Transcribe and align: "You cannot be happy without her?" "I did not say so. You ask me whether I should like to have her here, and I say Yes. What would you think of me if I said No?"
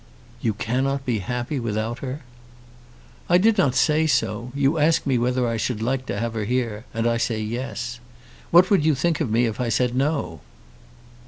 "You 0.41 0.55
cannot 0.55 1.05
be 1.05 1.19
happy 1.19 1.59
without 1.59 1.99
her?" 1.99 2.21
"I 3.29 3.37
did 3.37 3.59
not 3.59 3.75
say 3.75 4.07
so. 4.07 4.51
You 4.55 4.79
ask 4.79 5.05
me 5.05 5.19
whether 5.19 5.47
I 5.47 5.57
should 5.57 5.79
like 5.79 6.07
to 6.07 6.17
have 6.17 6.33
her 6.33 6.45
here, 6.45 6.85
and 6.91 7.05
I 7.05 7.17
say 7.17 7.39
Yes. 7.39 7.99
What 8.49 8.71
would 8.71 8.83
you 8.83 8.95
think 8.95 9.21
of 9.21 9.29
me 9.29 9.45
if 9.45 9.61
I 9.61 9.69
said 9.69 9.93
No?" 9.93 10.41